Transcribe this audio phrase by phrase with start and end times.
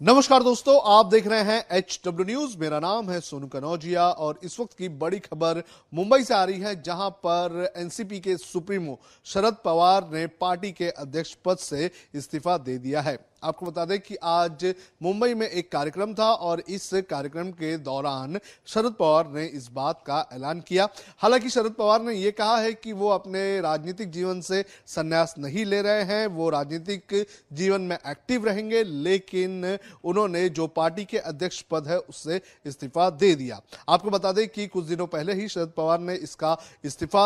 [0.00, 4.38] नमस्कार दोस्तों, आप देख रहे हैं एच डब्ल्यू न्यूज़ मेरा नाम है सोनू कनौजिया और
[4.44, 8.98] इस वक्त की बड़ी खबर मुंबई से आ रही है, जहाँ पर एनसीपी के सुप्रीमो
[9.26, 13.98] शरद पवार ने पार्टी के अध्यक्ष पद से इस्तीफा दे दिया है। आपको बता दें
[14.00, 14.64] कि आज
[15.02, 20.02] मुंबई में एक कार्यक्रम था और इस कार्यक्रम के दौरान शरद पवार ने इस बात
[20.06, 24.40] का ऐलान किया। हालाँकि शरद पवार ने यह कहा है कि वो अपने राजनीतिक जीवन
[24.40, 30.66] से संन्यास नहीं ले रहे हैं, वो राजनीतिक जीवन में एक्टिव रहेंगे, लेकिन उन्होंने जो
[30.70, 35.06] पार्टी के अध्यक्ष पद है उससे इस्तीफा दे दिया। आपको बता दें कि कुछ दिनों
[35.08, 37.24] पहले ही शरद पवार ने इसका इस्तीफा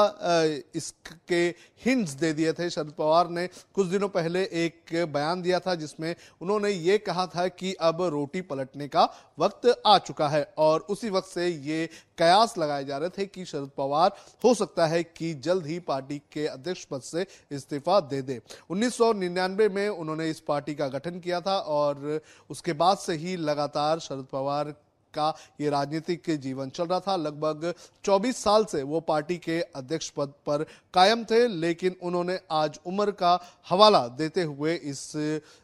[0.74, 1.42] इसके
[1.84, 6.03] हिंट्स दे दिए थे। शरद पवार ने कुछ दिनों पहले एक बयान दिया था जिसमें
[6.04, 10.86] में उन्होंने ये कहा था कि अब रोटी पलटने का वक्त आ चुका है और
[10.90, 11.88] उसी वक्त से ये
[12.18, 14.10] कयास लगाए जा रहे थे कि शरद पवार
[14.44, 18.40] हो सकता है कि जल्द ही पार्टी के अध्यक्ष पद से इस्तीफा दे दे।
[18.72, 23.98] 1999 में उन्होंने इस पार्टी का गठन किया था और उसके बाद से ही लगातार
[23.98, 24.74] शरद पवार
[25.14, 27.72] का ये राजनीतिक जीवन चल रहा था। लगभग
[28.04, 33.10] 24 साल से वो पार्टी के अध्यक्ष पद पर कायम थे लेकिन उन्होंने आज उम्र
[33.12, 35.10] का हवाला देते हुए इस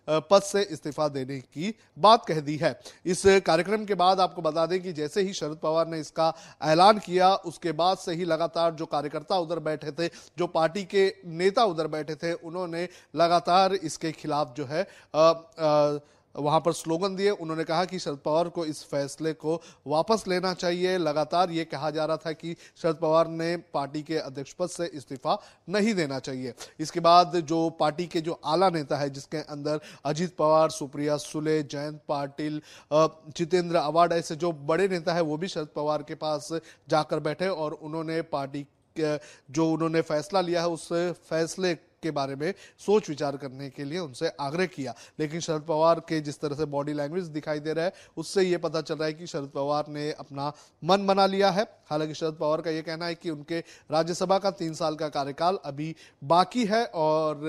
[0.09, 4.67] पद से इस्तीफा देने की बात कह दी है। इस कार्यक्रम के बाद आपको बता
[4.67, 6.33] दें कि जैसे ही शरद पवार ने इसका
[6.65, 11.07] ऐलान किया उसके बाद से ही लगातार जो कार्यकर्ता उधर बैठे थे जो पार्टी के
[11.27, 15.99] नेता उधर बैठे थे उन्होंने लगातार इसके खिलाफ जो है आ, आ,
[16.35, 20.53] वहाँ पर स्लोगन दिए। उन्होंने कहा कि शरद पवार को इस फैसले को वापस लेना
[20.55, 24.69] चाहिए। लगातार ये कहा जा रहा था कि शरद पवार ने पार्टी के अध्यक्ष पद
[24.69, 29.39] से इस्तीफा नहीं देना चाहिए। इसके बाद जो पार्टी के जो आला नेता है, जिसके
[29.39, 32.61] अंदर अजीत पवार, सुप्रिया सुले, जयंत पाटिल
[32.93, 36.53] जितेंद्र अवार्ड ऐसे जो बड़े नेता है, वो भी शरद पवार के पास
[36.89, 38.67] जाकर बैठे और उन्होंने पार्टी
[38.97, 40.89] जो उन्होंने फैसला लिया है, उस
[41.29, 46.01] फैसले के बारे में सोच विचार करने के लिए उनसे आग्रह किया। लेकिन शरद पवार
[46.01, 49.07] के जिस तरह से बॉडी लैंग्वेज दिखाई दे रहा है, उससे ये पता चल रहा
[49.07, 50.53] है कि शरद पवार ने अपना
[50.85, 53.59] मन बना लिया है। हालाँकि शरद पवार का ये कहना है कि उनके
[53.91, 55.95] राज्यसभा का तीन साल का कार्यकाल अभी
[56.25, 57.45] बाकी है और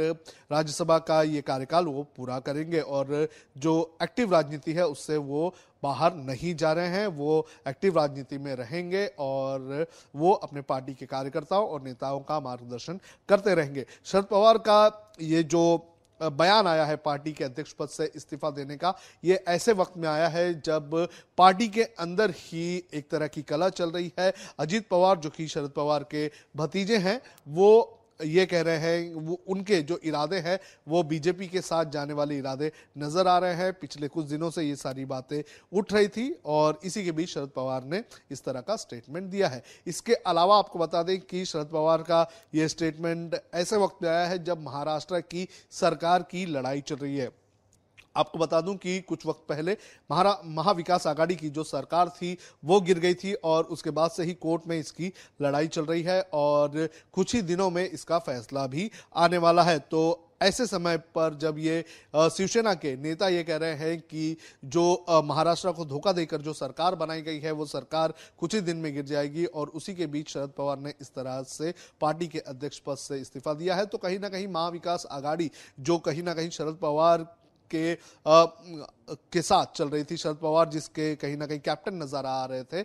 [0.52, 6.16] राज्यसभा का ये कार्यकाल वो पूरा करेंगे और जो एक्टिव राजनीति है, उससे वो बाहर
[6.16, 11.68] नहीं जा रहे हैं, वो एक्टिव राजनीति में रहेंगे और वो अपने पार्टी के कार्यकर्ताओं
[11.68, 13.00] और नेताओं का मार्गदर्शन
[13.30, 15.88] करते रहेंगे। शरद पवार का ये जो
[16.22, 18.94] बयान आया है पार्टी के अध्यक्ष पद से इस्तीफा देने का,
[19.24, 23.70] ये ऐसे वक्त में आया है जब पार्टी के अंदर ही एक तरह की कला
[23.70, 28.62] चल रही है। अजीत पवार, जो कि शरद पवार के भतीजे हैं, वो ये कह
[28.62, 33.28] रहे हैं, वो उनके जो इरादे हैं, वो बीजेपी के साथ जाने वाले इरादे नज़र
[33.28, 35.42] आ रहे हैं। पिछले कुछ दिनों से ये सारी बातें
[35.74, 39.48] उठ रही थी और इसी के बीच शरद पवार ने इस तरह का स्टेटमेंट दिया
[39.48, 44.10] है। इसके अलावा आपको बता दें कि शरद पवार का ये स्टेटमेंट ऐसे वक्त में
[44.10, 47.30] आया है जब महाराष्ट्र की सरकार की लड़ाई चल रही है।
[48.16, 49.78] आपको बता दूँ कि कुछ वक्त पहले
[50.10, 54.24] महारा, महाविकास आघाड़ी की जो सरकार थी, वो गिर गई थी और उसके बाद से
[54.24, 55.12] ही कोर्ट में इसकी
[55.42, 59.80] लड़ाई चल रही है और कुछ ही दिनों में इसका फैसला भी आने वाला है।
[59.82, 61.84] तो ऐसे समय पर जब ये
[62.16, 66.96] शिवसेना के नेता ये कह रहे हैं कि जो महाराष्ट्र को धोखा देकर जो सरकार
[66.96, 70.30] बनाई गई है, वो सरकार कुछ ही दिन में गिर जाएगी और उसी के बीच
[70.30, 73.98] शरद पवार ने इस तरह से पार्टी के अध्यक्ष पद से इस्तीफा दिया है। तो
[73.98, 75.50] कहीं ना कहीं महाविकास आघाड़ी,
[75.80, 77.28] जो कहीं ना कहीं शरद पवार
[77.76, 77.94] के
[79.34, 82.64] के साथ चल रही थी शरद पवार, जिसके कहीं ना कहीं कैप्टन नज़र आ रहे
[82.66, 82.82] थे।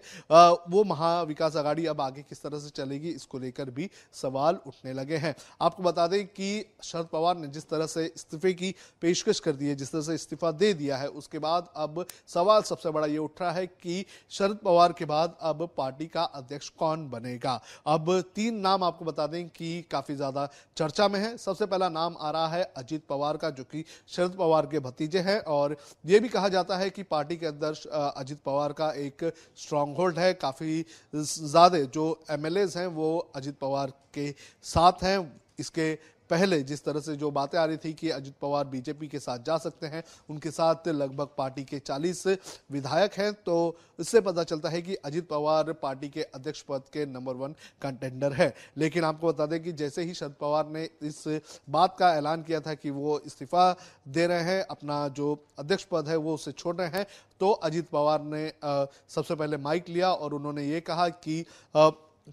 [0.69, 5.17] वो महाविकास आघाड़ी अब आगे किस तरह से चलेगी, इसको लेकर भी सवाल उठने लगे
[5.17, 9.53] हैं। आपको बता दें कि शरद पवार ने जिस तरह से इस्तीफे की पेशकश कर
[9.53, 13.07] दी है, जिस तरह से इस्तीफा दे दिया है, उसके बाद अब सवाल सबसे बड़ा
[13.07, 17.61] ये उठ रहा है कि शरद पवार के बाद अब पार्टी का अध्यक्ष कौन बनेगा?
[17.87, 22.17] अब तीन नाम आपको बता दें कि काफ़ी ज़्यादा चर्चा में है। सबसे पहला नाम
[22.17, 25.77] आ रहा है अजीत पवार का, जो कि शरद पवार के भतीजे हैं, और
[26.07, 27.75] ये ये भी कहा जाता है कि पार्टी के अंदर
[28.17, 29.25] अजित पवार का एक
[29.57, 30.85] स्ट्रांग होल्ड है। काफ़ी
[31.15, 34.31] ज़्यादा जो एम हैं, वो अजित पवार के
[34.65, 35.19] साथ हैं।
[35.59, 35.93] इसके
[36.31, 39.39] पहले जिस तरह से जो बातें आ रही थी कि अजित पवार बीजेपी के साथ
[39.39, 42.27] जा सकते हैं, उनके साथ लगभग पार्टी के 40
[42.73, 47.07] विधायक हैं तो इससे पता चलता है कि अजित पवार पार्टी के अध्यक्ष पद के
[47.07, 51.23] नंबर वन कंटेंडर है। लेकिन आपको बता दें कि जैसे ही शरद पवार ने इस
[51.71, 53.75] बात का ऐलान किया था कि वो इस्तीफा
[54.09, 57.07] दे रहे हैं, अपना जो अध्यक्ष पद है वो उसे छोड़ रहे हैं
[57.41, 61.45] तो अजित पवार ने सबसे पहले माइक लिया और उन्होंने ये कहा कि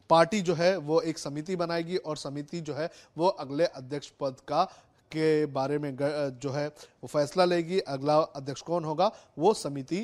[0.09, 4.39] पार्टी जो है वो एक समिति बनाएगी और समिति जो है वो अगले अध्यक्ष पद
[4.47, 4.63] का
[5.11, 6.69] के बारे में जो है
[7.03, 10.01] वो फैसला लेगी, अगला अध्यक्ष कौन होगा, वो समिति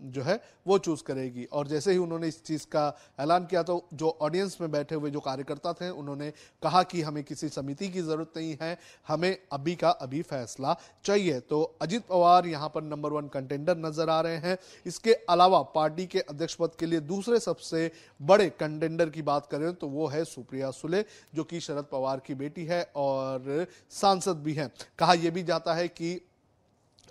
[0.00, 2.82] जो है, वो चूज़ करेगी। और जैसे ही उन्होंने इस चीज़ का
[3.20, 6.30] ऐलान किया तो जो ऑडियंस में बैठे हुए जो कार्यकर्ता थे, उन्होंने
[6.62, 8.78] कहा कि हमें किसी समिति की ज़रूरत नहीं है,
[9.08, 14.10] हमें अभी का अभी फैसला चाहिए। तो अजीत पवार यहाँ पर नंबर वन कंटेंडर नज़र
[14.10, 17.90] आ रहे हैं। इसके अलावा पार्टी के अध्यक्ष पद के लिए दूसरे सबसे
[18.20, 21.04] बड़े कंटेंडर की बात करें तो वो है सुप्रिया सुले,
[21.34, 25.74] जो कि शरद पवार की बेटी है और सांसद भी है। कहा यह भी जाता
[25.74, 26.17] है कि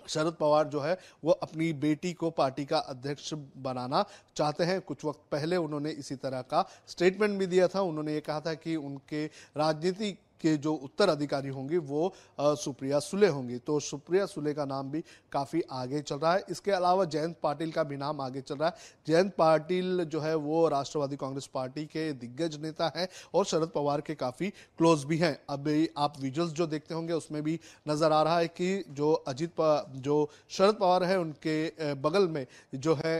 [0.08, 4.04] शरद पवार जो है, वो अपनी बेटी को पार्टी का अध्यक्ष बनाना
[4.36, 8.20] चाहते हैं। कुछ वक्त पहले उन्होंने इसी तरह का स्टेटमेंट भी दिया था। उन्होंने ये
[8.20, 9.26] कहा था कि उनके
[9.56, 15.02] राजनीति के जो उत्तराधिकारी होंगी वो सुप्रिया सुले होंगी। तो सुप्रिया सुले का नाम भी
[15.32, 18.68] काफ़ी आगे चल रहा है। इसके अलावा जयंत पाटिल का भी नाम आगे चल रहा
[18.68, 18.74] है।
[19.06, 24.00] जयंत पाटिल जो है वो राष्ट्रवादी कांग्रेस पार्टी के दिग्गज नेता हैं और शरद पवार
[24.00, 25.68] के काफ़ी क्लोज भी हैं। अब
[25.98, 27.58] आप विजुअल्स जो देखते होंगे, उसमें भी
[27.88, 29.60] नज़र आ रहा है कि जो अजित
[29.98, 32.46] जो शरद पवार है, उनके बगल में
[32.76, 33.18] जो है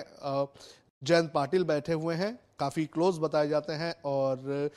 [1.03, 4.71] जयंत पाटिल बैठे हुए हैं, काफ़ी क्लोज बताए जाते हैं और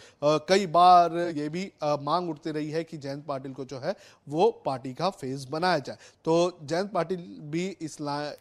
[0.50, 3.96] कई बार ये भी मांग उठती रही है कि जयंत पाटिल को जो है,
[4.28, 7.98] वो पार्टी का फेस बनाया जाए। तो जयंत पाटिल भी इस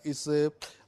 [0.07, 0.29] इस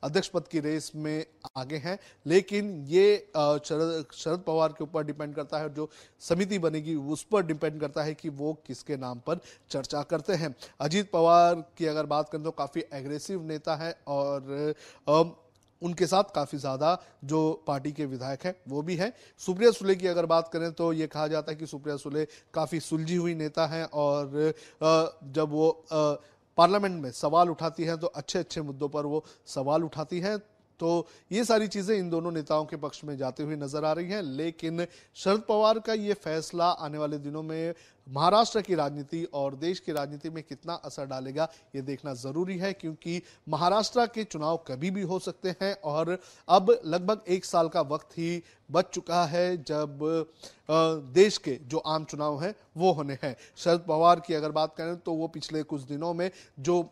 [0.03, 1.25] अध्यक्ष पद की रेस में
[1.57, 5.89] आगे हैं, लेकिन ये शरद शरद पवार के ऊपर डिपेंड करता है जो
[6.23, 9.41] समिति बनेगी, उस पर डिपेंड करता है कि वो किसके नाम पर
[9.71, 14.75] चर्चा करते हैं। अजीत पवार की अगर बात करें तो काफ़ी एग्रेसिव नेता है और
[15.83, 20.07] उनके साथ काफ़ी ज़्यादा जो पार्टी के विधायक हैं, वो भी हैं। सुप्रिया सुले की
[20.07, 22.25] अगर बात करें तो ये कहा जाता है कि सुप्रिया सुले
[22.55, 25.71] काफ़ी सुलझी हुई नेता हैं और जब वो
[26.59, 30.37] पार्लियामेंट में सवाल उठाती हैं तो अच्छे अच्छे मुद्दों पर वो सवाल उठाती हैं।
[30.83, 34.09] तो ये सारी चीज़ें इन दोनों नेताओं के पक्ष में जाते हुए नज़र आ रही
[34.09, 34.87] हैं। लेकिन
[35.17, 37.75] शरद पवार का ये फैसला आने वाले दिनों में
[38.07, 42.73] महाराष्ट्र की राजनीति और देश की राजनीति में कितना असर डालेगा, ये देखना ज़रूरी है,
[42.73, 46.19] क्योंकि महाराष्ट्र के चुनाव कभी भी हो सकते हैं और
[46.49, 49.99] अब लगभग एक साल का वक्त ही बच चुका है जब
[51.15, 54.97] देश के जो आम चुनाव हैं वो होने हैं। शरद पवार की अगर बात करें
[54.97, 56.31] तो वो पिछले कुछ दिनों में
[56.61, 56.83] जो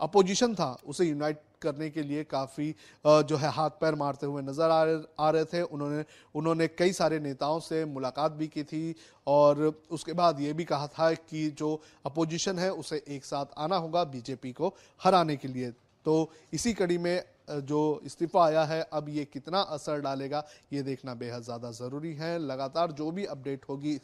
[0.00, 2.74] अपोजिशन था, उसे यूनाइट करने के लिए काफ़ी
[3.04, 6.04] जो है हाथ पैर मारते हुए नज़र आ रहे आ रहे थे। उन्होंने
[6.34, 8.94] उन्होंने कई सारे नेताओं से मुलाकात भी की थी
[9.26, 9.60] और
[9.90, 14.04] उसके बाद ये भी कहा था कि जो अपोजिशन है, उसे एक साथ आना होगा
[14.06, 15.70] बीजेपी को हराने के लिए।
[16.06, 21.14] तो इसी कड़ी में जो इस्तीफा आया है, अब ये कितना असर डालेगा, ये देखना
[21.16, 23.98] बेहद ज़्यादा ज़रूरी है। लगातार जो भी अपडेट होगी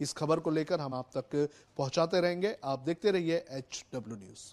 [0.00, 1.48] इस खबर को लेकर हम आप तक
[1.78, 4.52] पहुंचाते रहेंगे। आप देखते रहिए H W news